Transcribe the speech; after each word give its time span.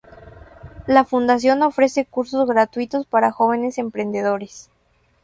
La 0.87 1.05
fundación 1.05 1.61
ofrece 1.61 2.07
cursos 2.07 2.49
gratuitos 2.49 3.05
para 3.05 3.31
jóvenes 3.31 3.77
emprendedores. 3.77 4.71